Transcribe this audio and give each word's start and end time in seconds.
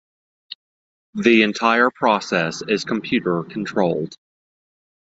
The 1.13 1.43
entire 1.43 1.91
process 1.91 2.63
is 2.67 2.83
computer 2.85 3.43
controlled. 3.43 4.15